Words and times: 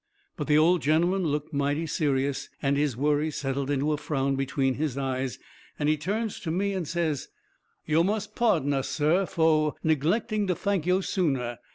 But 0.35 0.47
the 0.47 0.57
old 0.57 0.81
gentleman 0.81 1.25
looked 1.27 1.53
mighty 1.53 1.85
serious, 1.85 2.49
and 2.59 2.75
his 2.75 2.97
worry 2.97 3.29
settled 3.29 3.69
into 3.69 3.91
a 3.93 3.97
frown 3.97 4.35
between 4.35 4.73
his 4.73 4.97
eyes, 4.97 5.37
and 5.77 5.87
he 5.87 5.95
turns 5.95 6.39
to 6.39 6.49
me 6.49 6.73
and 6.73 6.87
says: 6.87 7.27
"Yo' 7.85 8.01
must 8.03 8.33
pardon 8.35 8.73
us, 8.73 8.89
sir, 8.89 9.27
fo' 9.27 9.75
neglecting 9.83 10.47
to 10.47 10.55
thank 10.55 10.87
yo' 10.87 11.01
sooner." 11.01 11.59